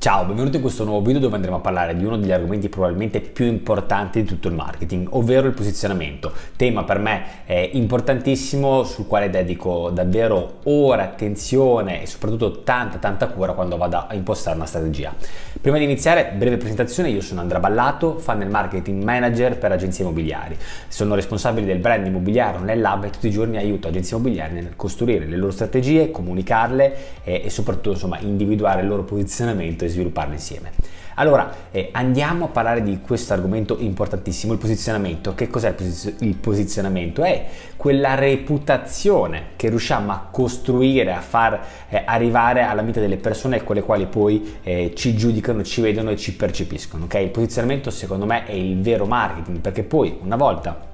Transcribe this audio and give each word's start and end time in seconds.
Ciao, 0.00 0.24
benvenuto 0.24 0.56
in 0.56 0.62
questo 0.62 0.84
nuovo 0.84 1.04
video 1.04 1.20
dove 1.20 1.34
andremo 1.34 1.58
a 1.58 1.60
parlare 1.60 1.94
di 1.94 2.06
uno 2.06 2.16
degli 2.16 2.32
argomenti 2.32 2.70
probabilmente 2.70 3.20
più 3.20 3.44
importanti 3.44 4.22
di 4.22 4.26
tutto 4.26 4.48
il 4.48 4.54
marketing, 4.54 5.08
ovvero 5.10 5.46
il 5.46 5.52
posizionamento. 5.52 6.32
Tema 6.56 6.84
per 6.84 6.98
me 6.98 7.22
eh, 7.44 7.68
importantissimo 7.74 8.82
sul 8.84 9.06
quale 9.06 9.28
dedico 9.28 9.90
davvero 9.90 10.60
ora 10.64 11.02
attenzione 11.02 12.00
e 12.00 12.06
soprattutto 12.06 12.62
tanta 12.62 12.96
tanta 12.96 13.28
cura 13.28 13.52
quando 13.52 13.76
vado 13.76 14.06
a 14.08 14.14
impostare 14.14 14.56
una 14.56 14.64
strategia. 14.64 15.14
Prima 15.60 15.76
di 15.76 15.84
iniziare, 15.84 16.32
breve 16.38 16.56
presentazione, 16.56 17.10
io 17.10 17.20
sono 17.20 17.42
Andrea 17.42 17.60
Ballato, 17.60 18.18
funnel 18.18 18.48
marketing 18.48 19.02
manager 19.02 19.58
per 19.58 19.70
agenzie 19.70 20.04
immobiliari. 20.04 20.56
Sono 20.88 21.14
responsabile 21.14 21.66
del 21.66 21.76
brand 21.76 22.06
immobiliare 22.06 22.60
nell'hub 22.60 23.04
e 23.04 23.10
tutti 23.10 23.26
i 23.26 23.30
giorni 23.30 23.58
aiuto 23.58 23.86
agenzie 23.86 24.16
immobiliari 24.16 24.54
nel 24.54 24.72
costruire 24.74 25.26
le 25.26 25.36
loro 25.36 25.52
strategie, 25.52 26.10
comunicarle 26.10 26.96
eh, 27.24 27.42
e 27.44 27.50
soprattutto 27.50 27.90
insomma 27.90 28.18
individuare 28.20 28.80
il 28.80 28.88
loro 28.88 29.02
posizionamento 29.04 29.84
svilupparlo 29.90 30.32
insieme. 30.32 30.70
Allora, 31.20 31.54
eh, 31.70 31.90
andiamo 31.92 32.46
a 32.46 32.48
parlare 32.48 32.82
di 32.82 33.00
questo 33.02 33.34
argomento 33.34 33.76
importantissimo, 33.78 34.54
il 34.54 34.58
posizionamento. 34.58 35.34
Che 35.34 35.48
cos'è 35.48 35.68
il, 35.68 35.74
posizio- 35.74 36.14
il, 36.20 36.34
posizionamento? 36.34 37.22
È 37.22 37.46
quella 37.76 38.14
reputazione 38.14 39.48
che 39.56 39.68
riusciamo 39.68 40.12
a 40.12 40.28
costruire, 40.30 41.12
a 41.12 41.20
far 41.20 41.60
eh, 41.90 42.02
arrivare 42.06 42.62
alla 42.62 42.80
vita 42.80 43.00
delle 43.00 43.18
persone 43.18 43.62
con 43.62 43.76
le 43.76 43.82
quali 43.82 44.06
poi 44.06 44.60
eh, 44.62 44.92
ci 44.96 45.14
giudicano, 45.14 45.62
ci 45.62 45.82
vedono 45.82 46.08
e 46.08 46.16
ci 46.16 46.34
percepiscono. 46.34 47.04
Okay? 47.04 47.24
Il 47.24 47.30
posizionamento 47.30 47.90
secondo 47.90 48.24
me 48.24 48.46
è 48.46 48.52
il 48.52 48.80
vero 48.80 49.04
marketing, 49.04 49.58
perché 49.58 49.82
poi 49.82 50.16
una 50.22 50.36
volta 50.36 50.88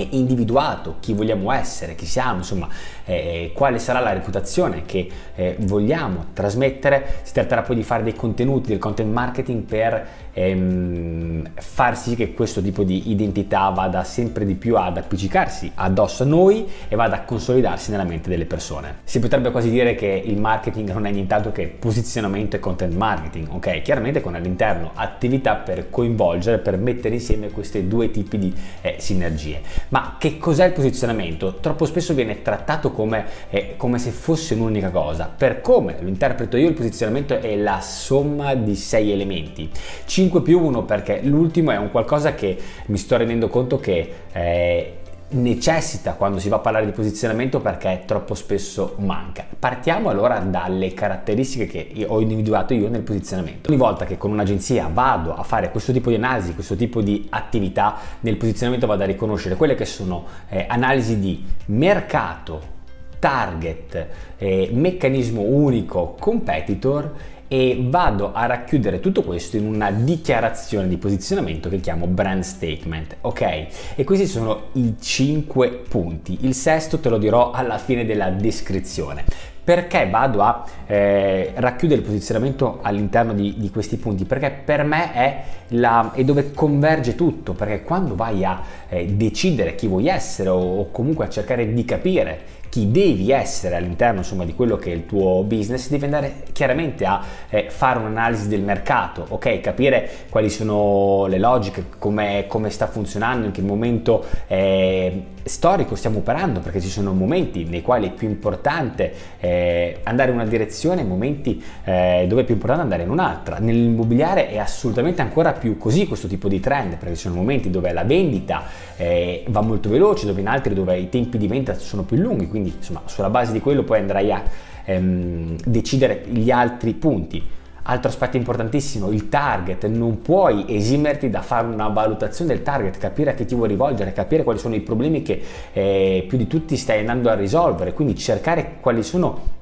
individuato 0.00 0.96
chi 1.00 1.12
vogliamo 1.12 1.52
essere, 1.52 1.94
chi 1.94 2.06
siamo, 2.06 2.38
insomma, 2.38 2.68
eh, 3.04 3.52
quale 3.54 3.78
sarà 3.78 4.00
la 4.00 4.12
reputazione 4.12 4.84
che 4.86 5.08
eh, 5.34 5.56
vogliamo 5.60 6.26
trasmettere. 6.32 7.20
Si 7.22 7.32
tratterà 7.32 7.62
poi 7.62 7.76
di 7.76 7.82
fare 7.82 8.02
dei 8.02 8.14
contenuti, 8.14 8.68
del 8.68 8.78
content 8.78 9.12
marketing 9.12 9.62
per 9.62 10.06
ehm, 10.32 11.50
far 11.54 11.96
sì 11.96 12.14
che 12.16 12.32
questo 12.32 12.62
tipo 12.62 12.82
di 12.84 13.10
identità 13.10 13.68
vada 13.68 14.04
sempre 14.04 14.44
di 14.44 14.54
più 14.54 14.76
ad 14.76 14.96
appiccicarsi 14.96 15.70
addosso 15.74 16.22
a 16.22 16.26
noi 16.26 16.66
e 16.88 16.96
vada 16.96 17.16
a 17.16 17.22
consolidarsi 17.22 17.90
nella 17.90 18.04
mente 18.04 18.28
delle 18.28 18.46
persone. 18.46 19.00
Si 19.04 19.18
potrebbe 19.18 19.50
quasi 19.50 19.70
dire 19.70 19.94
che 19.94 20.22
il 20.24 20.38
marketing 20.38 20.92
non 20.92 21.06
è 21.06 21.10
nient'altro 21.10 21.52
che 21.52 21.66
posizionamento 21.66 22.56
e 22.56 22.58
content 22.58 22.94
marketing, 22.94 23.48
ok? 23.50 23.82
Chiaramente 23.82 24.20
con 24.20 24.34
all'interno 24.34 24.92
attività 24.94 25.56
per 25.56 25.90
coinvolgere, 25.90 26.58
per 26.58 26.76
mettere 26.78 27.14
insieme 27.14 27.50
questi 27.50 27.86
due 27.86 28.10
tipi 28.10 28.38
di 28.38 28.54
eh, 28.80 28.96
sinergie. 28.98 29.60
Ma 29.88 30.16
che 30.18 30.38
cos'è 30.38 30.66
il 30.66 30.72
posizionamento? 30.72 31.56
Troppo 31.60 31.84
spesso 31.84 32.14
viene 32.14 32.42
trattato 32.42 32.92
come, 32.92 33.26
eh, 33.50 33.74
come 33.76 33.98
se 33.98 34.10
fosse 34.10 34.54
un'unica 34.54 34.90
cosa. 34.90 35.32
Per 35.34 35.60
come 35.60 35.96
lo 36.00 36.08
interpreto 36.08 36.56
io, 36.56 36.68
il 36.68 36.74
posizionamento 36.74 37.38
è 37.38 37.56
la 37.56 37.80
somma 37.80 38.54
di 38.54 38.74
sei 38.76 39.10
elementi. 39.10 39.70
5 40.04 40.42
più 40.42 40.60
1 40.60 40.84
perché 40.84 41.20
l'ultimo 41.22 41.70
è 41.70 41.76
un 41.76 41.90
qualcosa 41.90 42.34
che 42.34 42.56
mi 42.86 42.96
sto 42.96 43.16
rendendo 43.16 43.48
conto 43.48 43.78
che 43.78 44.12
eh, 44.32 44.96
necessita 45.32 46.14
quando 46.14 46.38
si 46.38 46.48
va 46.48 46.56
a 46.56 46.60
parlare 46.60 46.86
di 46.86 46.92
posizionamento 46.92 47.60
perché 47.60 48.02
troppo 48.06 48.34
spesso 48.34 48.94
manca. 48.98 49.44
Partiamo 49.58 50.08
allora 50.08 50.38
dalle 50.38 50.92
caratteristiche 50.94 51.86
che 51.86 52.04
ho 52.06 52.20
individuato 52.20 52.74
io 52.74 52.88
nel 52.88 53.02
posizionamento. 53.02 53.70
Ogni 53.70 53.78
volta 53.78 54.04
che 54.04 54.18
con 54.18 54.30
un'agenzia 54.30 54.90
vado 54.92 55.34
a 55.34 55.42
fare 55.42 55.70
questo 55.70 55.92
tipo 55.92 56.10
di 56.10 56.16
analisi, 56.16 56.54
questo 56.54 56.76
tipo 56.76 57.00
di 57.00 57.26
attività, 57.30 57.96
nel 58.20 58.36
posizionamento 58.36 58.86
vado 58.86 59.02
a 59.02 59.06
riconoscere 59.06 59.56
quelle 59.56 59.74
che 59.74 59.84
sono 59.84 60.24
eh, 60.48 60.64
analisi 60.68 61.18
di 61.18 61.44
mercato, 61.66 62.80
target, 63.18 64.06
eh, 64.38 64.70
meccanismo 64.72 65.42
unico, 65.42 66.16
competitor 66.18 67.12
e 67.52 67.76
vado 67.86 68.32
a 68.32 68.46
racchiudere 68.46 68.98
tutto 68.98 69.22
questo 69.22 69.58
in 69.58 69.66
una 69.66 69.90
dichiarazione 69.90 70.88
di 70.88 70.96
posizionamento 70.96 71.68
che 71.68 71.80
chiamo 71.80 72.06
brand 72.06 72.40
statement, 72.40 73.16
ok? 73.20 73.66
E 73.94 74.04
questi 74.04 74.26
sono 74.26 74.68
i 74.72 74.94
cinque 74.98 75.68
punti. 75.68 76.38
Il 76.46 76.54
sesto 76.54 76.98
te 76.98 77.10
lo 77.10 77.18
dirò 77.18 77.50
alla 77.50 77.76
fine 77.76 78.06
della 78.06 78.30
descrizione. 78.30 79.24
Perché 79.62 80.08
vado 80.08 80.40
a 80.40 80.64
eh, 80.86 81.52
racchiudere 81.54 82.00
il 82.00 82.06
posizionamento 82.06 82.78
all'interno 82.80 83.34
di, 83.34 83.54
di, 83.58 83.68
questi 83.68 83.98
punti? 83.98 84.24
Perché 84.24 84.50
per 84.50 84.82
me 84.84 85.12
è, 85.12 85.42
la, 85.68 86.10
è, 86.14 86.24
dove 86.24 86.52
converge 86.52 87.14
tutto, 87.14 87.52
perché 87.52 87.82
quando 87.82 88.14
vai 88.14 88.46
a 88.46 88.62
eh, 88.88 89.06
decidere 89.08 89.74
chi 89.74 89.86
vuoi 89.86 90.08
essere 90.08 90.48
o, 90.48 90.78
o 90.78 90.90
comunque 90.90 91.26
a 91.26 91.28
cercare 91.28 91.70
di 91.70 91.84
capire 91.84 92.60
chi 92.72 92.90
devi 92.90 93.30
essere 93.30 93.76
all'interno 93.76 94.20
insomma, 94.20 94.46
di 94.46 94.54
quello 94.54 94.78
che 94.78 94.92
è 94.92 94.94
il 94.94 95.04
tuo 95.04 95.42
business, 95.42 95.90
devi 95.90 96.04
andare 96.04 96.44
chiaramente 96.52 97.04
a 97.04 97.22
eh, 97.50 97.66
fare 97.68 97.98
un'analisi 97.98 98.48
del 98.48 98.62
mercato, 98.62 99.26
ok? 99.28 99.60
Capire 99.60 100.08
quali 100.30 100.48
sono 100.48 101.26
le 101.26 101.38
logiche, 101.38 101.84
come, 101.98 102.46
come 102.48 102.70
sta 102.70 102.86
funzionando, 102.86 103.44
in 103.44 103.52
che 103.52 103.60
momento 103.60 104.24
eh, 104.46 105.22
storico 105.42 105.96
stiamo 105.96 106.18
operando, 106.18 106.60
perché 106.60 106.80
ci 106.80 106.88
sono 106.88 107.12
momenti 107.12 107.64
nei 107.64 107.82
quali 107.82 108.08
è 108.08 108.10
più 108.10 108.26
importante 108.26 109.12
eh, 109.40 109.98
andare 110.04 110.30
in 110.30 110.36
una 110.36 110.46
direzione, 110.46 111.02
momenti 111.02 111.62
eh, 111.84 112.24
dove 112.26 112.40
è 112.40 112.44
più 112.44 112.54
importante 112.54 112.84
andare 112.84 113.02
in 113.02 113.10
un'altra. 113.10 113.58
Nell'immobiliare 113.58 114.48
è 114.48 114.56
assolutamente 114.56 115.20
ancora 115.20 115.52
più 115.52 115.76
così 115.76 116.06
questo 116.06 116.26
tipo 116.26 116.48
di 116.48 116.58
trend, 116.58 116.96
perché 116.96 117.16
ci 117.16 117.22
sono 117.22 117.34
momenti 117.34 117.68
dove 117.68 117.92
la 117.92 118.04
vendita 118.04 118.62
eh, 118.96 119.44
va 119.48 119.60
molto 119.60 119.90
veloce, 119.90 120.24
dove 120.24 120.40
in 120.40 120.48
altri 120.48 120.72
dove 120.72 120.96
i 120.96 121.10
tempi 121.10 121.36
di 121.36 121.46
vendita 121.46 121.74
sono 121.74 122.04
più 122.04 122.16
lunghi, 122.16 122.48
quindi 122.48 122.60
quindi 122.62 122.74
insomma 122.76 123.02
sulla 123.06 123.30
base 123.30 123.52
di 123.52 123.60
quello 123.60 123.82
poi 123.82 123.98
andrai 123.98 124.32
a 124.32 124.42
ehm, 124.84 125.56
decidere 125.64 126.24
gli 126.26 126.50
altri 126.50 126.94
punti. 126.94 127.60
Altro 127.84 128.10
aspetto 128.10 128.36
importantissimo, 128.36 129.10
il 129.10 129.28
target, 129.28 129.86
non 129.86 130.22
puoi 130.22 130.66
esimerti 130.68 131.28
da 131.28 131.42
fare 131.42 131.66
una 131.66 131.88
valutazione 131.88 132.54
del 132.54 132.62
target, 132.62 132.96
capire 132.96 133.30
a 133.30 133.34
chi 133.34 133.44
ti 133.44 133.56
vuoi 133.56 133.66
rivolgere, 133.66 134.12
capire 134.12 134.44
quali 134.44 134.60
sono 134.60 134.76
i 134.76 134.80
problemi 134.80 135.22
che 135.22 135.42
eh, 135.72 136.24
più 136.28 136.38
di 136.38 136.46
tutti 136.46 136.76
stai 136.76 137.00
andando 137.00 137.28
a 137.28 137.34
risolvere, 137.34 137.92
quindi 137.92 138.14
cercare 138.14 138.76
quali 138.80 139.02
sono 139.02 139.60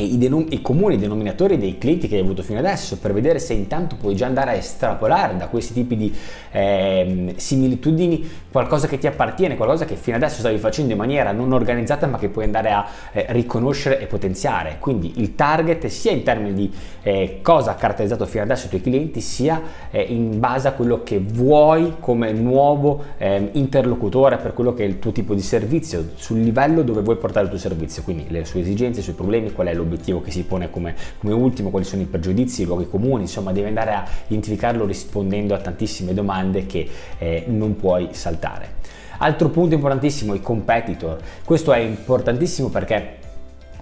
i, 0.00 0.18
denom- 0.18 0.52
i, 0.52 0.60
comuni 0.60 0.98
denominatori 0.98 1.58
dei 1.58 1.78
clienti 1.78 2.08
che 2.08 2.16
hai 2.16 2.20
avuto 2.20 2.42
fino 2.42 2.58
adesso 2.58 2.98
per 2.98 3.12
vedere 3.12 3.38
se 3.38 3.54
intanto 3.54 3.96
puoi 3.96 4.14
già 4.14 4.26
andare 4.26 4.50
a 4.50 4.54
estrapolare 4.54 5.36
da 5.36 5.48
questi 5.48 5.72
tipi 5.72 5.96
di 5.96 6.14
eh, 6.52 7.34
similitudini 7.36 8.28
qualcosa 8.50 8.86
che 8.86 8.98
ti 8.98 9.06
appartiene, 9.06 9.56
qualcosa 9.56 9.84
che 9.84 9.96
fino 9.96 10.16
adesso 10.16 10.38
stavi 10.38 10.58
facendo 10.58 10.92
in 10.92 10.98
maniera 10.98 11.32
non 11.32 11.52
organizzata 11.52 12.06
ma 12.06 12.18
che 12.18 12.28
puoi 12.28 12.44
andare 12.44 12.70
a 12.70 12.86
eh, 13.12 13.26
riconoscere 13.30 14.00
e 14.00 14.06
potenziare. 14.06 14.76
Quindi 14.78 15.14
il 15.16 15.34
target 15.34 15.86
sia 15.86 16.12
in 16.12 16.22
termini 16.22 16.54
di 16.54 16.72
eh, 17.02 17.38
cosa 17.42 17.72
ha 17.72 17.74
caratterizzato 17.74 18.26
fino 18.26 18.42
adesso 18.42 18.66
i 18.66 18.68
tuoi 18.68 18.80
clienti 18.80 19.20
sia 19.20 19.62
eh, 19.90 20.02
in 20.02 20.38
base 20.38 20.68
a 20.68 20.72
quello 20.72 21.02
che 21.02 21.18
vuoi 21.18 21.94
come 22.00 22.32
nuovo 22.32 23.02
ehm, 23.18 23.50
interlocutore 23.52 24.36
per 24.36 24.52
quello 24.52 24.74
che 24.74 24.84
è 24.84 24.86
il 24.86 24.98
tuo 24.98 25.12
tipo 25.12 25.34
di 25.34 25.42
servizio, 25.42 26.10
sul 26.14 26.40
livello 26.40 26.82
dove 26.82 27.00
vuoi 27.02 27.16
portare 27.16 27.44
il 27.44 27.50
tuo 27.50 27.58
servizio, 27.58 28.02
quindi 28.02 28.26
le 28.28 28.44
sue 28.44 28.60
esigenze, 28.60 29.00
i 29.00 29.02
suoi 29.02 29.14
problemi, 29.14 29.52
qual 29.52 29.68
è 29.68 29.74
lo 29.74 29.84
l'obiettivo 29.86 30.20
che 30.20 30.30
si 30.30 30.44
pone 30.44 30.70
come, 30.70 30.94
come 31.18 31.32
ultimo, 31.32 31.70
quali 31.70 31.84
sono 31.84 32.02
i 32.02 32.06
pregiudizi, 32.06 32.62
i 32.62 32.64
luoghi 32.64 32.88
comuni, 32.88 33.22
insomma 33.22 33.52
devi 33.52 33.68
andare 33.68 33.92
a 33.92 34.04
identificarlo 34.26 34.84
rispondendo 34.84 35.54
a 35.54 35.58
tantissime 35.58 36.12
domande 36.12 36.66
che 36.66 36.88
eh, 37.18 37.44
non 37.46 37.76
puoi 37.76 38.08
saltare. 38.12 38.74
Altro 39.18 39.48
punto 39.48 39.74
importantissimo, 39.74 40.34
i 40.34 40.40
competitor. 40.40 41.18
Questo 41.44 41.72
è 41.72 41.78
importantissimo 41.78 42.68
perché 42.68 43.16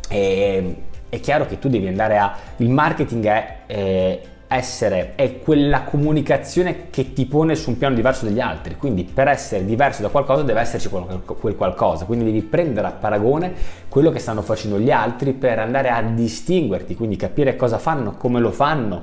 è, 0.09 0.63
è 1.09 1.21
chiaro 1.21 1.47
che 1.47 1.59
tu 1.59 1.69
devi 1.69 1.89
andare 1.89 2.19
a... 2.19 2.37
Il 2.59 2.71
marketing 2.71 3.25
è... 3.27 3.57
è 3.67 4.21
essere 4.49 5.15
è 5.15 5.39
quella 5.41 5.83
comunicazione 5.83 6.91
che 6.91 7.13
ti 7.13 7.27
pone 7.27 7.55
su 7.55 7.71
un 7.71 7.79
piano 7.79 7.95
diverso 7.95 8.25
dagli 8.25 8.41
altri, 8.41 8.77
quindi 8.77 9.05
per 9.05 9.29
essere 9.29 9.65
diverso 9.65 10.03
da 10.03 10.09
qualcosa 10.09 10.43
deve 10.43 10.61
esserci 10.61 10.89
quel 10.89 11.57
qualcosa, 11.57 12.05
quindi 12.05 12.25
devi 12.25 12.43
prendere 12.43 12.87
a 12.87 12.93
paragone 12.93 13.53
quello 13.89 14.11
che 14.11 14.19
stanno 14.19 14.43
facendo 14.43 14.79
gli 14.79 14.91
altri 14.91 15.33
per 15.33 15.59
andare 15.59 15.89
a 15.89 16.03
distinguerti, 16.03 16.95
quindi 16.95 17.17
capire 17.17 17.57
cosa 17.57 17.79
fanno, 17.79 18.17
come 18.17 18.41
lo 18.41 18.51
fanno 18.51 19.03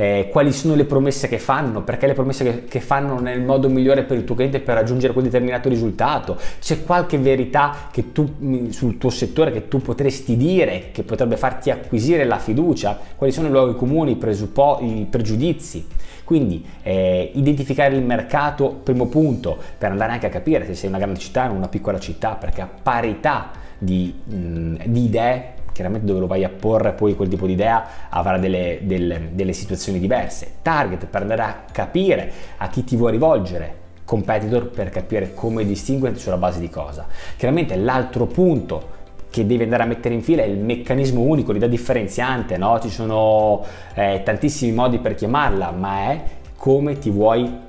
eh, 0.00 0.28
quali 0.30 0.50
sono 0.50 0.74
le 0.74 0.86
promesse 0.86 1.28
che 1.28 1.38
fanno, 1.38 1.82
perché 1.82 2.06
le 2.06 2.14
promesse 2.14 2.42
che, 2.42 2.64
che, 2.64 2.80
fanno 2.80 3.14
non 3.14 3.28
è 3.28 3.34
il 3.34 3.42
modo 3.42 3.68
migliore 3.68 4.04
per 4.04 4.16
il 4.16 4.24
tuo 4.24 4.34
cliente 4.34 4.60
per 4.60 4.74
raggiungere 4.76 5.12
quel 5.12 5.26
determinato 5.26 5.68
risultato, 5.68 6.38
c'è 6.58 6.82
qualche 6.84 7.18
verità 7.18 7.88
che 7.90 8.10
tu, 8.12 8.68
sul 8.70 8.96
tuo 8.96 9.10
settore 9.10 9.52
che 9.52 9.68
tu 9.68 9.82
potresti 9.82 10.38
dire 10.38 10.88
che 10.90 11.02
potrebbe 11.02 11.36
farti 11.36 11.70
acquisire 11.70 12.24
la 12.24 12.38
fiducia, 12.38 12.98
quali 13.14 13.30
sono 13.30 13.48
i 13.48 13.50
luoghi 13.50 13.76
comuni, 13.76 14.12
i, 14.12 14.16
presuppo- 14.16 14.78
i 14.80 15.06
pregiudizi. 15.08 15.86
Quindi 16.24 16.64
eh, 16.82 17.32
identificare 17.34 17.94
il 17.94 18.02
mercato, 18.02 18.80
primo 18.82 19.06
punto, 19.06 19.58
per 19.76 19.90
andare 19.90 20.12
anche 20.12 20.26
a 20.26 20.30
capire 20.30 20.64
se 20.64 20.74
sei 20.74 20.88
una 20.88 20.98
grande 20.98 21.18
città 21.18 21.50
o 21.50 21.52
una 21.52 21.68
piccola 21.68 21.98
città, 21.98 22.36
perché 22.36 22.62
a 22.62 22.68
parità 22.82 23.50
di, 23.76 24.14
mh, 24.24 24.34
mm, 24.34 24.74
di 24.84 25.04
idee 25.04 25.58
chiaramente 25.72 26.06
dove 26.06 26.20
lo 26.20 26.26
vai 26.26 26.44
a 26.44 26.48
porre 26.48 26.92
poi 26.92 27.14
quel 27.14 27.28
tipo 27.28 27.46
di 27.46 27.52
idea 27.52 28.08
avrà 28.08 28.38
delle, 28.38 28.80
delle, 28.82 29.30
delle 29.32 29.52
situazioni 29.52 29.98
diverse. 29.98 30.54
Target 30.62 31.06
per 31.06 31.22
andare 31.22 31.42
a 31.42 31.64
capire 31.70 32.32
a 32.58 32.68
chi 32.68 32.84
ti 32.84 32.96
vuoi 32.96 33.12
rivolgere, 33.12 33.74
competitor 34.04 34.68
per 34.70 34.90
capire 34.90 35.34
come 35.34 35.64
distinguerti 35.64 36.18
sulla 36.18 36.36
base 36.36 36.60
di 36.60 36.68
cosa. 36.68 37.06
Chiaramente 37.36 37.76
l'altro 37.76 38.26
punto 38.26 38.98
che 39.30 39.46
devi 39.46 39.62
andare 39.62 39.84
a 39.84 39.86
mettere 39.86 40.14
in 40.14 40.22
fila 40.22 40.42
è 40.42 40.46
il 40.46 40.58
meccanismo 40.58 41.20
unico, 41.20 41.52
l'idea 41.52 41.68
differenziante, 41.68 42.56
no? 42.56 42.80
ci 42.80 42.90
sono 42.90 43.64
eh, 43.94 44.22
tantissimi 44.24 44.72
modi 44.72 44.98
per 44.98 45.14
chiamarla, 45.14 45.70
ma 45.70 46.10
è 46.10 46.22
come 46.56 46.98
ti 46.98 47.10
vuoi 47.10 47.68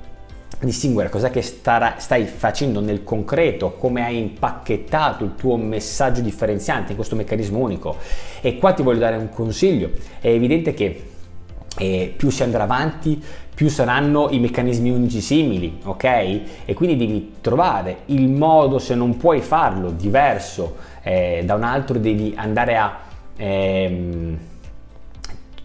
distinguere 0.64 1.08
cos'è 1.08 1.30
che 1.30 1.42
starà, 1.42 1.96
stai 1.98 2.24
facendo 2.24 2.80
nel 2.80 3.04
concreto, 3.04 3.74
come 3.78 4.04
hai 4.04 4.18
impacchettato 4.18 5.24
il 5.24 5.34
tuo 5.36 5.56
messaggio 5.56 6.20
differenziante 6.20 6.90
in 6.90 6.96
questo 6.96 7.16
meccanismo 7.16 7.58
unico. 7.58 7.96
E 8.40 8.58
qua 8.58 8.72
ti 8.72 8.82
voglio 8.82 9.00
dare 9.00 9.16
un 9.16 9.28
consiglio. 9.28 9.90
È 10.20 10.28
evidente 10.28 10.74
che 10.74 11.04
eh, 11.78 12.12
più 12.16 12.30
si 12.30 12.42
andrà 12.42 12.64
avanti, 12.64 13.22
più 13.54 13.68
saranno 13.68 14.28
i 14.30 14.38
meccanismi 14.38 14.90
unici 14.90 15.20
simili, 15.20 15.80
ok? 15.84 16.04
E 16.64 16.74
quindi 16.74 16.96
devi 16.96 17.34
trovare 17.40 17.98
il 18.06 18.28
modo, 18.28 18.78
se 18.78 18.94
non 18.94 19.16
puoi 19.16 19.40
farlo 19.40 19.90
diverso 19.90 20.76
eh, 21.02 21.42
da 21.44 21.54
un 21.54 21.62
altro, 21.62 21.98
devi 21.98 22.32
andare 22.36 22.76
a... 22.76 22.98
Ehm, 23.36 24.38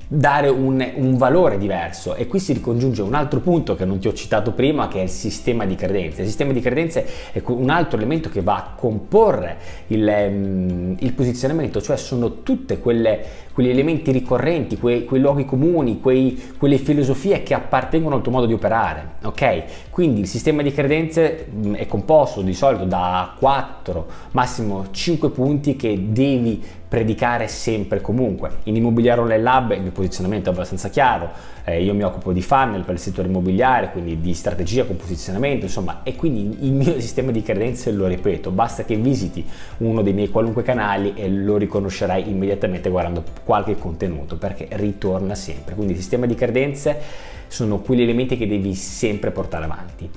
dare 0.07 0.47
un, 0.47 0.85
un, 0.95 1.17
valore 1.17 1.57
diverso. 1.57 2.15
E 2.15 2.27
qui 2.27 2.39
si 2.39 2.53
ricongiunge 2.53 3.01
un 3.01 3.13
altro 3.13 3.39
punto 3.39 3.75
che 3.75 3.85
non 3.85 3.99
ti 3.99 4.07
ho 4.07 4.13
citato 4.13 4.51
prima 4.53 4.87
che 4.87 4.99
è 4.99 5.03
il 5.03 5.09
sistema 5.09 5.65
di 5.65 5.75
credenze. 5.75 6.21
Il 6.21 6.27
sistema 6.27 6.53
di 6.53 6.61
credenze 6.61 7.05
è 7.31 7.41
un 7.45 7.69
altro 7.69 7.97
elemento 7.97 8.29
che 8.29 8.41
va 8.41 8.55
a 8.55 8.73
comporre 8.75 9.57
il, 9.87 10.07
um, 10.07 10.95
il 10.99 11.13
posizionamento 11.13 11.81
cioè 11.81 11.97
sono 11.97 12.41
quelle, 12.81 13.25
quegli 13.51 13.69
elementi 13.69 14.11
ricorrenti 14.11 14.77
quei, 14.77 15.05
quei 15.05 15.19
luoghi 15.19 15.45
comuni 15.45 15.99
quei, 15.99 16.53
quelle 16.57 16.77
filosofie 16.77 17.43
che 17.43 17.53
appartengono 17.53 18.15
al 18.15 18.21
tuo 18.21 18.31
modo 18.31 18.45
di 18.45 18.53
operare 18.53 19.15
ok? 19.23 19.89
Quindi 19.89 20.21
il 20.21 20.27
sistema 20.27 20.61
di 20.61 20.71
credenze 20.71 21.47
è 21.73 21.85
composto 21.87 22.41
di 22.41 22.53
solito 22.53 22.85
da 22.85 23.33
4 23.37 24.05
massimo 24.31 24.87
5 24.91 25.29
punti 25.31 25.75
che 25.75 26.11
devi 26.11 26.63
predicare 26.87 27.47
sempre 27.47 27.99
comunque. 27.99 28.57
In 28.63 28.75
Immobiliare 28.75 29.21
Online 29.21 29.41
Lab 29.41 29.71
il 29.71 29.81
mio 29.81 29.91
posizionamento 29.91 30.49
è 30.49 30.53
abbastanza 30.53 30.89
chiaro, 30.89 31.29
eh, 31.65 31.83
io 31.83 31.93
mi 31.93 32.03
occupo 32.03 32.31
di 32.31 32.41
funnel 32.41 32.83
per 32.83 32.95
il 32.95 32.99
settore 32.99 33.27
immobiliare, 33.27 33.91
quindi 33.91 34.21
di 34.21 34.33
strategia 34.33 34.85
con 34.85 34.95
posizionamento, 34.95 35.65
insomma, 35.65 36.01
e 36.03 36.15
quindi 36.15 36.65
il 36.65 36.71
mio 36.71 36.99
sistema 37.01 37.31
di 37.31 37.41
credenze 37.41 37.91
lo 37.91 38.07
ripeto, 38.07 38.51
basta 38.51 38.85
che 38.85 38.95
visiti 38.95 39.45
uno 39.77 40.01
dei 40.01 40.13
miei 40.13 40.29
qualunque 40.29 40.63
canali 40.63 41.13
e 41.15 41.29
lo 41.29 41.57
riconoscerai 41.57 42.29
immediatamente 42.29 42.89
guardando 42.89 43.23
qualche 43.43 43.77
contenuto, 43.77 44.37
perché 44.37 44.67
ritorna 44.71 45.35
sempre. 45.35 45.75
Quindi 45.75 45.93
il 45.93 45.99
sistema 45.99 46.25
di 46.25 46.35
credenze 46.35 47.35
sono 47.47 47.79
quegli 47.79 48.01
elementi 48.01 48.37
che 48.37 48.47
devi 48.47 48.73
sempre 48.75 49.31
portare 49.31 49.65
avanti 49.65 50.09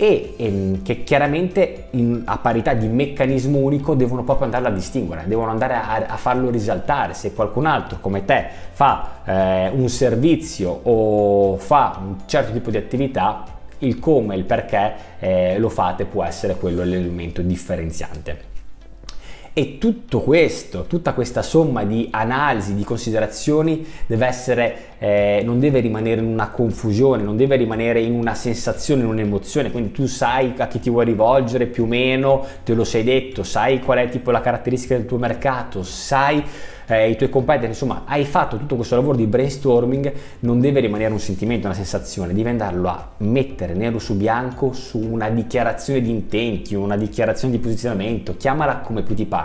e 0.00 0.32
ehm, 0.38 0.82
che 0.82 1.04
chiaramente 1.04 1.88
in, 1.90 2.22
a 2.24 2.38
parità 2.38 2.72
di 2.72 2.86
meccanismo 2.86 3.58
unico 3.58 3.94
devono 3.94 4.24
proprio 4.24 4.46
andare 4.46 4.66
a 4.68 4.70
distinguere, 4.70 5.24
devono 5.26 5.50
andare 5.50 5.74
a, 5.74 6.06
a 6.08 6.16
farlo 6.16 6.48
risaltare. 6.48 7.12
Se 7.12 7.34
qualcun 7.34 7.66
altro 7.66 7.98
come 8.00 8.24
te 8.24 8.46
fa 8.72 9.20
eh, 9.26 9.68
un 9.68 9.90
servizio 9.90 10.70
o 10.84 11.58
fa 11.58 11.98
un 12.02 12.16
certo 12.24 12.50
tipo 12.50 12.70
di 12.70 12.78
attività, 12.78 13.44
il 13.80 13.98
come 13.98 14.36
e 14.36 14.38
il 14.38 14.44
perché 14.44 14.94
eh, 15.18 15.58
lo 15.58 15.68
fate 15.68 16.06
può 16.06 16.24
essere 16.24 16.54
quello 16.54 16.82
l'elemento 16.82 17.42
differenziante. 17.42 18.49
E 19.52 19.78
tutto 19.78 20.20
questo, 20.20 20.84
tutta 20.84 21.12
questa 21.12 21.42
somma 21.42 21.82
di 21.82 22.06
analisi, 22.12 22.76
di 22.76 22.84
considerazioni 22.84 23.84
deve 24.06 24.26
essere, 24.26 24.76
eh, 25.00 25.42
non 25.44 25.58
deve 25.58 25.80
rimanere 25.80 26.20
in 26.20 26.28
una 26.28 26.50
confusione, 26.50 27.24
non 27.24 27.36
deve 27.36 27.56
rimanere 27.56 28.00
in 28.00 28.12
una 28.12 28.36
sensazione, 28.36 29.02
in 29.02 29.08
un'emozione, 29.08 29.72
quindi 29.72 29.90
tu 29.90 30.06
sai 30.06 30.54
a 30.56 30.68
chi 30.68 30.78
ti 30.78 30.88
vuoi 30.88 31.06
rivolgere 31.06 31.66
più 31.66 31.82
o 31.82 31.86
meno, 31.86 32.46
te 32.62 32.74
lo 32.74 32.84
sei 32.84 33.02
detto, 33.02 33.42
sai 33.42 33.80
qual 33.80 33.98
è 33.98 34.08
tipo 34.08 34.30
la 34.30 34.40
caratteristica 34.40 34.94
del 34.94 35.06
tuo 35.06 35.18
mercato, 35.18 35.82
sai 35.82 36.44
eh, 36.90 37.10
i 37.10 37.16
tuoi 37.16 37.30
competitor, 37.30 37.68
insomma 37.68 38.02
hai 38.06 38.24
fatto 38.24 38.56
tutto 38.56 38.76
questo 38.76 38.96
lavoro 38.96 39.16
di 39.16 39.26
brainstorming, 39.26 40.12
non 40.40 40.60
deve 40.60 40.80
rimanere 40.80 41.12
un 41.12 41.20
sentimento, 41.20 41.66
una 41.66 41.76
sensazione, 41.76 42.34
devi 42.34 42.48
andarlo 42.48 42.88
a 42.88 43.10
mettere 43.18 43.74
nero 43.74 43.98
su 43.98 44.16
bianco 44.16 44.72
su 44.72 44.98
una 44.98 45.30
dichiarazione 45.30 46.00
di 46.00 46.10
intenti, 46.10 46.74
una 46.74 46.96
dichiarazione 46.96 47.54
di 47.54 47.60
posizionamento, 47.60 48.36
chiamala 48.36 48.78
come 48.78 49.02
più 49.02 49.14
ti 49.14 49.24
pare, 49.24 49.39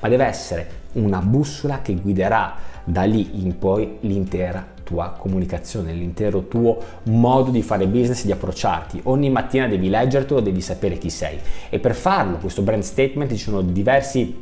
ma 0.00 0.08
deve 0.08 0.24
essere 0.24 0.68
una 0.92 1.20
bussola 1.20 1.80
che 1.80 1.94
guiderà 1.94 2.56
da 2.84 3.02
lì 3.02 3.42
in 3.42 3.58
poi 3.58 3.98
l'intera 4.00 4.66
tua 4.82 5.14
comunicazione, 5.18 5.92
l'intero 5.92 6.48
tuo 6.48 6.78
modo 7.04 7.50
di 7.50 7.60
fare 7.60 7.86
business, 7.86 8.24
di 8.24 8.32
approcciarti. 8.32 9.00
Ogni 9.04 9.28
mattina 9.28 9.68
devi 9.68 9.90
leggertelo, 9.90 10.40
devi 10.40 10.62
sapere 10.62 10.96
chi 10.96 11.10
sei. 11.10 11.38
E 11.68 11.78
per 11.78 11.94
farlo, 11.94 12.38
questo 12.38 12.62
brand 12.62 12.82
statement, 12.82 13.30
ci 13.30 13.36
sono 13.36 13.60
diversi 13.60 14.40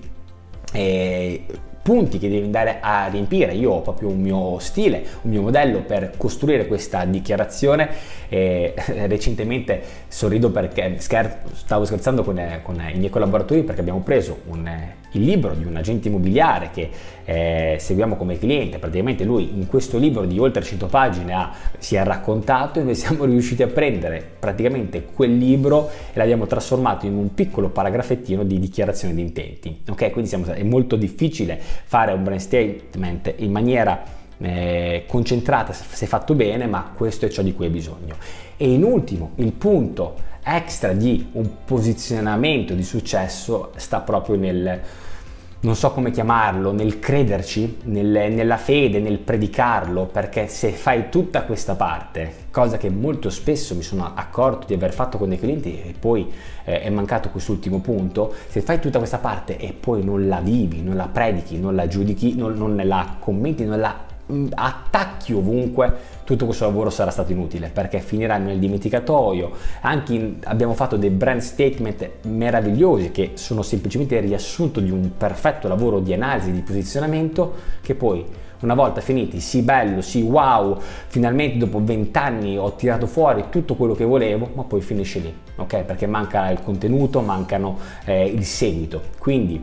eh, 0.72 1.44
punti 1.82 2.18
che 2.18 2.28
devi 2.28 2.44
andare 2.44 2.78
a 2.80 3.08
riempire. 3.08 3.54
Io 3.54 3.72
ho 3.72 3.80
proprio 3.80 4.08
un 4.08 4.20
mio 4.20 4.58
stile, 4.60 5.04
un 5.22 5.30
mio 5.30 5.42
modello 5.42 5.82
per 5.82 6.12
costruire 6.16 6.68
questa 6.68 7.04
dichiarazione. 7.04 7.88
E 8.28 8.74
recentemente 9.06 9.82
sorrido 10.06 10.50
perché 10.50 10.96
scher- 10.98 11.52
stavo 11.54 11.84
scherzando 11.84 12.22
con, 12.22 12.40
con, 12.62 12.74
i 12.92 12.98
miei 12.98 13.10
collaboratori 13.10 13.64
perché 13.64 13.80
abbiamo 13.80 14.00
preso 14.00 14.38
un, 14.46 14.68
il 15.12 15.22
libro 15.22 15.54
di 15.54 15.64
un 15.64 15.76
agente 15.76 16.08
immobiliare 16.08 16.70
che 16.72 16.90
eh, 17.24 17.76
seguiamo 17.78 18.16
come 18.16 18.38
cliente. 18.38 18.78
Praticamente 18.78 19.24
lui 19.24 19.50
in 19.54 19.66
questo 19.66 19.98
libro 19.98 20.24
di 20.24 20.38
oltre 20.38 20.62
100 20.62 20.86
pagine 20.86 21.32
ha, 21.32 21.52
si 21.78 21.96
è 21.96 22.04
raccontato 22.04 22.80
e 22.80 22.82
noi 22.82 22.94
siamo 22.96 23.24
riusciti 23.24 23.62
a 23.62 23.66
prendere 23.66 24.24
praticamente 24.38 25.04
quel 25.04 25.36
libro 25.36 25.88
e 26.12 26.18
l'abbiamo 26.18 26.46
trasformato 26.46 27.06
in 27.06 27.14
un 27.14 27.34
piccolo 27.34 27.68
paragrafettino 27.68 28.44
di 28.44 28.58
dichiarazione 28.58 29.14
di 29.14 29.22
intenti. 29.22 29.82
Ok, 29.88 30.10
quindi 30.10 30.28
siamo, 30.28 30.46
è 30.46 30.62
molto 30.62 30.96
difficile 30.96 31.58
fare 31.58 32.12
un 32.12 32.22
brand 32.22 32.40
statement 32.40 33.34
in 33.36 33.50
maniera 33.50 34.16
eh, 34.38 35.04
concentrata 35.06 35.72
se 35.72 36.06
fatto 36.06 36.34
bene, 36.34 36.66
ma 36.66 36.92
questo 36.94 37.26
è 37.26 37.28
ciò 37.28 37.42
di 37.42 37.54
cui 37.54 37.66
hai 37.66 37.70
bisogno. 37.70 38.16
E 38.56 38.70
in 38.70 38.84
ultimo, 38.84 39.32
il 39.36 39.52
punto 39.52 40.34
extra 40.48 40.92
di 40.92 41.30
un 41.32 41.64
posizionamento 41.64 42.74
di 42.74 42.84
successo 42.84 43.72
sta 43.76 44.00
proprio 44.00 44.36
nel 44.36 44.80
non 45.58 45.74
so 45.74 45.90
come 45.90 46.12
chiamarlo, 46.12 46.70
nel 46.70 47.00
crederci, 47.00 47.78
nel, 47.84 48.32
nella 48.32 48.56
fede, 48.56 49.00
nel 49.00 49.18
predicarlo, 49.18 50.04
perché 50.04 50.46
se 50.46 50.70
fai 50.70 51.08
tutta 51.08 51.42
questa 51.42 51.74
parte, 51.74 52.44
cosa 52.52 52.76
che 52.76 52.88
molto 52.88 53.30
spesso 53.30 53.74
mi 53.74 53.82
sono 53.82 54.12
accorto 54.14 54.68
di 54.68 54.74
aver 54.74 54.92
fatto 54.92 55.18
con 55.18 55.30
dei 55.30 55.40
clienti 55.40 55.80
e 55.82 55.94
poi 55.98 56.30
eh, 56.64 56.82
è 56.82 56.90
mancato 56.90 57.30
quest'ultimo 57.30 57.80
punto, 57.80 58.32
se 58.48 58.60
fai 58.60 58.78
tutta 58.78 58.98
questa 58.98 59.18
parte 59.18 59.56
e 59.56 59.72
poi 59.72 60.04
non 60.04 60.28
la 60.28 60.38
vivi, 60.38 60.82
non 60.82 60.94
la 60.94 61.08
predichi, 61.08 61.58
non 61.58 61.74
la 61.74 61.88
giudichi, 61.88 62.36
non, 62.36 62.52
non 62.52 62.80
la 62.84 63.16
commenti, 63.18 63.64
non 63.64 63.80
la 63.80 64.05
attacchi 64.54 65.32
ovunque, 65.32 66.14
tutto 66.24 66.46
questo 66.46 66.64
lavoro 66.64 66.90
sarà 66.90 67.10
stato 67.10 67.32
inutile 67.32 67.68
perché 67.68 68.00
finirà 68.00 68.36
nel 68.38 68.58
dimenticatoio. 68.58 69.52
Anche 69.82 70.14
in, 70.14 70.36
abbiamo 70.44 70.74
fatto 70.74 70.96
dei 70.96 71.10
brand 71.10 71.40
statement 71.40 72.10
meravigliosi 72.22 73.10
che 73.12 73.32
sono 73.34 73.62
semplicemente 73.62 74.16
il 74.16 74.22
riassunto 74.22 74.80
di 74.80 74.90
un 74.90 75.12
perfetto 75.16 75.68
lavoro 75.68 76.00
di 76.00 76.12
analisi 76.12 76.50
di 76.50 76.60
posizionamento 76.60 77.54
che 77.80 77.94
poi 77.94 78.24
una 78.58 78.74
volta 78.74 79.00
finiti, 79.00 79.38
sì 79.40 79.60
bello, 79.60 80.00
sì 80.00 80.22
wow, 80.22 80.78
finalmente 81.08 81.58
dopo 81.58 81.82
vent'anni 81.82 82.56
ho 82.56 82.74
tirato 82.74 83.06
fuori 83.06 83.44
tutto 83.50 83.74
quello 83.74 83.94
che 83.94 84.04
volevo, 84.04 84.50
ma 84.54 84.62
poi 84.62 84.80
finisce 84.80 85.18
lì, 85.18 85.34
ok? 85.56 85.82
Perché 85.82 86.06
manca 86.06 86.50
il 86.50 86.62
contenuto, 86.62 87.20
mancano 87.20 87.78
eh, 88.06 88.26
il 88.26 88.44
seguito. 88.44 89.02
Quindi 89.18 89.62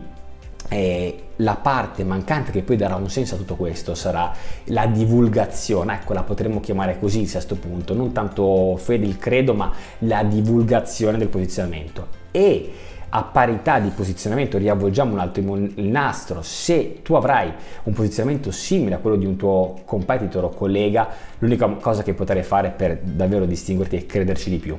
eh, 0.69 1.22
la 1.37 1.55
parte 1.55 2.03
mancante 2.03 2.51
che 2.51 2.61
poi 2.61 2.75
darà 2.75 2.95
un 2.95 3.09
senso 3.09 3.35
a 3.35 3.37
tutto 3.37 3.55
questo 3.55 3.95
sarà 3.95 4.31
la 4.65 4.85
divulgazione, 4.85 5.95
ecco 5.95 6.13
la 6.13 6.23
potremmo 6.23 6.59
chiamare 6.59 6.99
così 6.99 7.21
il 7.21 7.27
sesto 7.27 7.55
punto, 7.55 7.93
non 7.93 8.11
tanto 8.11 8.75
fede 8.77 9.05
il 9.05 9.17
credo 9.17 9.53
ma 9.53 9.71
la 9.99 10.23
divulgazione 10.23 11.17
del 11.17 11.29
posizionamento. 11.29 12.21
E 12.31 12.71
a 13.15 13.23
parità 13.23 13.79
di 13.79 13.89
posizionamento 13.89 14.57
riavvolgiamo 14.57 15.13
un 15.13 15.19
altro 15.19 15.55
il 15.55 15.87
nastro. 15.87 16.41
Se 16.41 17.01
tu 17.03 17.13
avrai 17.13 17.51
un 17.83 17.93
posizionamento 17.93 18.49
simile 18.49 18.95
a 18.95 18.97
quello 18.97 19.17
di 19.17 19.25
un 19.25 19.35
tuo 19.35 19.81
competitor 19.85 20.45
o 20.45 20.49
collega 20.49 21.07
l'unica 21.37 21.67
cosa 21.79 22.01
che 22.01 22.15
potrai 22.15 22.41
fare 22.41 22.71
per 22.71 22.99
davvero 23.03 23.45
distinguerti 23.45 23.97
è 23.97 24.05
crederci 24.07 24.49
di 24.49 24.57
più 24.57 24.77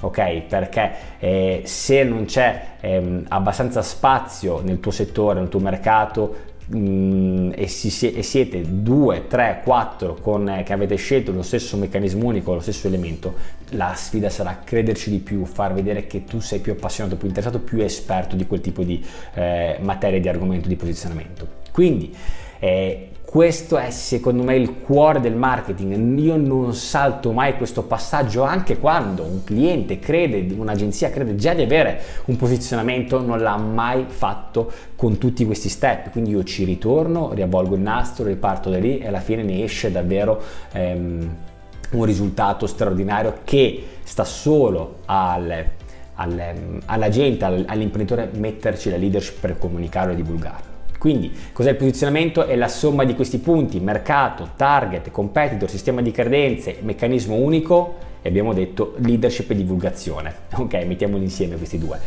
ok? 0.00 0.42
Perché 0.42 0.92
eh, 1.18 1.62
se 1.64 2.04
non 2.04 2.24
c'è 2.24 2.62
eh, 2.80 3.22
abbastanza 3.28 3.82
spazio 3.82 4.60
nel 4.60 4.80
tuo 4.80 4.90
settore, 4.90 5.40
nel 5.40 5.48
tuo 5.48 5.60
mercato, 5.60 6.54
mm, 6.74 7.52
e, 7.54 7.66
si, 7.68 8.12
e, 8.12 8.22
siete 8.22 8.62
2, 8.66 9.26
3, 9.26 9.60
4 9.64 10.14
con, 10.20 10.48
eh, 10.48 10.62
che 10.62 10.72
avete 10.72 10.96
scelto 10.96 11.32
lo 11.32 11.42
stesso 11.42 11.76
meccanismo 11.76 12.26
unico, 12.26 12.54
lo 12.54 12.60
stesso 12.60 12.86
elemento, 12.86 13.34
la 13.70 13.94
sfida 13.94 14.30
sarà 14.30 14.60
crederci 14.62 15.10
di 15.10 15.18
più, 15.18 15.44
far 15.44 15.72
vedere 15.72 16.06
che 16.06 16.24
tu 16.24 16.40
sei 16.40 16.60
più 16.60 16.72
appassionato, 16.72 17.16
più 17.16 17.28
interessato, 17.28 17.60
più 17.60 17.80
esperto 17.80 18.36
di 18.36 18.46
quel 18.46 18.60
tipo 18.60 18.82
di 18.82 19.04
eh, 19.34 19.78
materia, 19.80 20.20
di 20.20 20.28
argomento, 20.28 20.68
di 20.68 20.76
posizionamento. 20.76 21.64
Quindi 21.72 22.14
eh, 22.58 23.10
questo 23.26 23.76
è 23.76 23.90
secondo 23.90 24.44
me 24.44 24.54
il 24.54 24.78
cuore 24.78 25.20
del 25.20 25.34
marketing. 25.34 26.16
Io 26.18 26.36
non 26.36 26.74
salto 26.74 27.32
mai 27.32 27.56
questo 27.56 27.82
passaggio 27.82 28.44
anche 28.44 28.78
quando 28.78 29.24
un 29.24 29.42
cliente 29.42 29.98
crede, 29.98 30.54
un'agenzia 30.54 31.10
crede 31.10 31.34
già 31.34 31.52
di 31.52 31.62
avere 31.62 32.00
un 32.26 32.36
posizionamento, 32.36 33.20
non 33.20 33.40
l'ha 33.40 33.56
mai 33.56 34.04
fatto 34.06 34.70
con 34.94 35.18
tutti 35.18 35.44
questi 35.44 35.68
step. 35.68 36.12
Quindi 36.12 36.30
io 36.30 36.44
ci 36.44 36.64
ritorno, 36.64 37.32
riavvolgo 37.34 37.74
il 37.74 37.80
nastro, 37.80 38.26
riparto 38.26 38.70
da 38.70 38.78
lì 38.78 38.98
e 38.98 39.08
alla 39.08 39.20
fine 39.20 39.42
ne 39.42 39.64
esce 39.64 39.90
davvero 39.90 40.40
ehm, 40.72 41.36
un 41.90 42.04
risultato 42.04 42.66
straordinario 42.66 43.40
che 43.42 43.84
sta 44.04 44.24
solo 44.24 45.00
al, 45.06 45.64
al, 46.14 46.80
alla 46.86 47.08
gente, 47.08 47.44
all'imprenditore 47.44 48.30
metterci 48.34 48.88
la 48.88 48.96
leadership 48.96 49.40
per 49.40 49.58
comunicarlo 49.58 50.12
e 50.12 50.16
divulgarlo. 50.16 50.75
Quindi 51.06 51.30
cos'è 51.52 51.70
il 51.70 51.76
posizionamento? 51.76 52.46
È 52.46 52.56
la 52.56 52.66
somma 52.66 53.04
di 53.04 53.14
questi 53.14 53.38
punti, 53.38 53.78
mercato, 53.78 54.50
target, 54.56 55.12
competitor, 55.12 55.70
sistema 55.70 56.02
di 56.02 56.10
credenze, 56.10 56.78
meccanismo 56.80 57.36
unico 57.36 57.94
e 58.22 58.28
abbiamo 58.28 58.52
detto 58.52 58.94
leadership 58.96 59.52
e 59.52 59.54
divulgazione. 59.54 60.34
Ok, 60.58 60.74
mettiamoli 60.84 61.22
insieme 61.22 61.54
questi 61.54 61.78
due. 61.78 62.00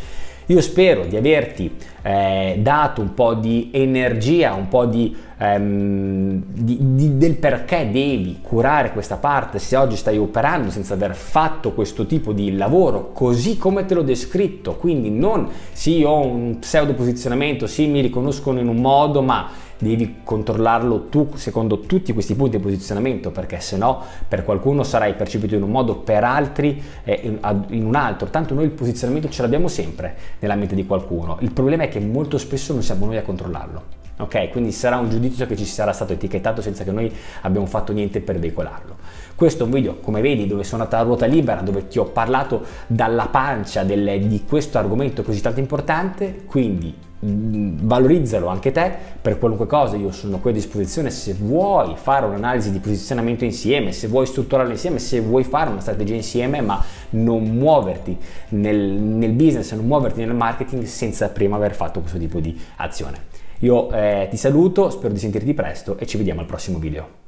Io 0.48 0.60
spero 0.60 1.06
di 1.06 1.16
averti 1.16 1.78
eh, 2.02 2.58
dato 2.62 3.00
un 3.00 3.14
po' 3.14 3.36
di 3.36 3.70
energia, 3.72 4.54
un 4.54 4.68
po' 4.68 4.84
di, 4.84 5.16
ehm, 5.40 6.44
di, 6.46 6.78
di, 6.96 7.18
del 7.18 7.36
perché 7.36 7.90
devi 7.90 8.40
curare 8.42 8.92
questa 8.92 9.16
parte 9.16 9.58
se 9.58 9.76
oggi 9.76 9.96
stai 9.96 10.18
operando 10.18 10.70
senza 10.70 10.94
aver 10.94 11.16
fatto 11.16 11.72
questo 11.72 12.06
tipo 12.06 12.34
di 12.34 12.56
lavoro 12.56 13.12
così 13.14 13.58
come 13.58 13.86
te 13.86 13.96
l'ho 13.96 14.04
descritto. 14.04 14.76
Quindi 14.76 15.10
non 15.10 15.48
sì, 15.72 16.04
ho 16.04 16.26
un 16.26 16.60
pseudo 16.60 16.94
posizionamento, 16.94 17.66
sì, 17.66 17.88
mi 17.88 18.02
riconoscono 18.02 18.60
in 18.60 18.68
un 18.68 18.78
modo, 18.78 19.22
ma 19.22 19.68
devi 19.82 20.18
controllarlo 20.26 21.06
tu 21.08 21.30
secondo 21.36 21.80
tutti 21.80 22.12
questi 22.12 22.36
punti 22.36 22.58
di 22.58 22.64
posizionamento 22.64 23.32
perché 23.32 23.62
se 23.62 23.78
no 23.78 24.04
per 24.28 24.44
qualcuno 24.44 24.84
sarai 24.84 25.14
percepito 25.14 25.56
in 25.56 25.64
un 25.64 25.72
modo, 25.72 25.96
per 25.96 26.26
altri 26.26 26.82
eh, 27.06 27.38
in, 27.70 27.86
un 27.86 27.96
altro. 27.96 28.30
Tanto 28.30 28.54
noi 28.54 28.66
il 28.66 28.72
posizionamento 28.72 29.30
ce 29.30 29.42
l'abbiamo 29.42 29.70
sempre 29.70 30.16
nella 30.40 30.56
mente 30.56 30.76
di 30.76 30.86
qualcuno. 30.86 31.38
Il 31.40 31.52
problema 31.52 31.84
è 31.84 31.88
che 31.88 32.02
molto 32.02 32.38
spesso 32.38 32.74
non 32.74 32.84
siamo 32.84 33.06
noi 33.06 33.18
a 33.18 33.22
controllarlo. 33.22 33.99
Ok, 34.22 34.50
quindi 34.50 34.74
sarà 34.74 34.98
un 34.98 35.10
giudizio 35.10 35.46
che 35.46 35.56
ci 35.56 35.64
sarà 35.64 35.94
stato 35.94 36.12
etichettato 36.12 36.62
senza 36.62 36.84
che 36.84 36.92
noi 36.92 37.10
abbiamo 37.44 37.66
fatto 37.66 37.94
niente 37.94 38.20
per 38.20 38.38
veicolarlo. 38.38 38.98
Questo 39.34 39.64
è 39.64 39.66
un 39.66 39.72
video, 39.72 39.96
come 40.02 40.20
vedi, 40.20 40.46
dove 40.46 40.66
sono 40.66 40.84
andata 40.84 41.02
a 41.02 41.06
ruota 41.06 41.26
libera, 41.26 41.62
dove 41.62 41.88
ti 41.88 42.00
ho 42.00 42.04
parlato 42.04 42.66
dalla 42.88 43.28
pancia 43.28 43.84
del, 43.84 44.28
di 44.28 44.44
questo 44.44 44.78
argomento 44.78 45.24
così 45.24 45.40
tanto 45.40 45.62
importante, 45.62 46.44
quindi 46.46 46.94
mm, 47.26 47.78
valorizzalo 47.84 48.48
anche 48.48 48.74
te 48.74 48.92
per 49.22 49.40
qualunque 49.40 49.68
cosa, 49.68 49.96
io 49.96 50.12
sono 50.12 50.40
qui 50.40 50.50
a 50.50 50.54
disposizione 50.54 51.12
se 51.12 51.36
vuoi 51.40 51.96
fare 51.96 52.26
un'analisi 52.26 52.74
di 52.74 52.80
posizionamento 52.80 53.46
insieme, 53.46 53.94
se 53.94 54.10
vuoi 54.10 54.26
strutturarlo 54.26 54.74
insieme, 54.74 55.00
se 55.00 55.22
vuoi 55.22 55.46
fare 55.46 55.70
una 55.70 55.80
strategia 55.80 56.16
insieme, 56.16 56.60
ma 56.60 56.84
non 57.12 57.44
muoverti 57.44 58.18
nel, 58.50 58.78
nel 58.78 59.32
business, 59.32 59.72
non 59.72 59.86
muoverti 59.86 60.20
nel 60.20 60.36
marketing 60.36 60.84
senza 60.84 61.30
prima 61.30 61.56
aver 61.56 61.74
fatto 61.74 62.02
questo 62.02 62.18
tipo 62.18 62.42
di 62.42 62.60
azione. 62.76 63.39
Io 63.60 63.92
eh, 63.92 64.28
ti 64.30 64.38
saluto, 64.38 64.90
spero 64.90 65.14
di 65.14 65.20
sentirti 65.20 65.54
presto 65.54 65.98
e 65.98 66.06
ci 66.06 66.18
vediamo 66.18 66.40
al 66.40 66.46
prossimo 66.46 66.80
video. 66.80 67.28